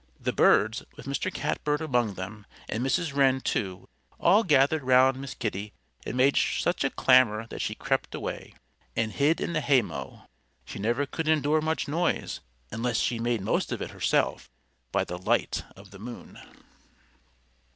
[0.19, 1.31] The birds with Mr.
[1.31, 3.15] Catbird among them, and Mrs.
[3.15, 3.87] Wren, too
[4.19, 5.73] all gathered round Miss Kitty
[6.07, 8.55] and made such a clamor that she crept away
[8.95, 10.25] and hid in the haymow.
[10.65, 12.39] She never could endure much noise,
[12.71, 14.49] unless she made most of it herself
[14.91, 16.39] by the light Of the moon.